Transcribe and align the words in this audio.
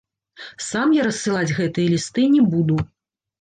Сам 0.67 0.93
я 0.99 1.03
рассылаць 1.07 1.55
гэтыя 1.59 1.93
лісты 1.93 2.27
не 2.37 2.43
буду. 2.55 2.81